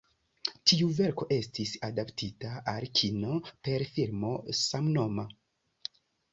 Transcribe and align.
Tiu 0.69 0.87
verko 0.99 1.27
estis 1.35 1.73
adaptita 1.89 2.55
al 2.75 2.89
kino, 3.01 3.37
per 3.69 3.87
filmo 3.93 4.35
samnoma. 4.65 5.31